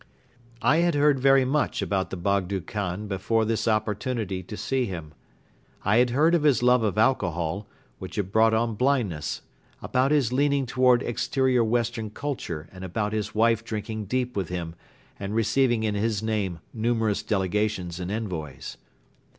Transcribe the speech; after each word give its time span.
I 0.63 0.77
had 0.77 0.95
heard 0.95 1.19
very 1.19 1.45
much 1.45 1.79
about 1.79 2.09
the 2.09 2.17
Bogdo 2.17 2.59
Khan 2.61 3.07
before 3.07 3.45
this 3.45 3.67
opportunity 3.67 4.41
to 4.41 4.57
see 4.57 4.85
him. 4.87 5.13
I 5.85 5.97
had 5.97 6.09
heard 6.09 6.33
of 6.33 6.41
his 6.41 6.63
love 6.63 6.81
of 6.81 6.97
alcohol, 6.97 7.69
which 7.99 8.15
had 8.15 8.31
brought 8.31 8.55
on 8.55 8.73
blindness, 8.73 9.43
about 9.79 10.09
his 10.09 10.33
leaning 10.33 10.65
toward 10.65 11.03
exterior 11.03 11.63
western 11.63 12.09
culture 12.09 12.67
and 12.71 12.83
about 12.83 13.13
his 13.13 13.35
wife 13.35 13.63
drinking 13.63 14.05
deep 14.05 14.35
with 14.35 14.49
him 14.49 14.73
and 15.19 15.35
receiving 15.35 15.83
in 15.83 15.93
his 15.93 16.23
name 16.23 16.61
numerous 16.73 17.21
delegations 17.21 17.99
and 17.99 18.09
envoys. 18.09 18.77